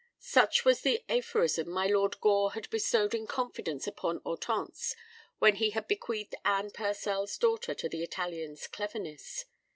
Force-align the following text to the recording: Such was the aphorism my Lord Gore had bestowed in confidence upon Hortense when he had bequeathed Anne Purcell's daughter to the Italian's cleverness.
Such 0.17 0.65
was 0.65 0.81
the 0.81 1.03
aphorism 1.09 1.69
my 1.69 1.85
Lord 1.85 2.19
Gore 2.21 2.53
had 2.53 2.67
bestowed 2.71 3.13
in 3.13 3.27
confidence 3.27 3.85
upon 3.85 4.19
Hortense 4.23 4.95
when 5.37 5.57
he 5.57 5.69
had 5.69 5.87
bequeathed 5.87 6.33
Anne 6.43 6.71
Purcell's 6.71 7.37
daughter 7.37 7.75
to 7.75 7.87
the 7.87 8.01
Italian's 8.01 8.65
cleverness. 8.65 9.45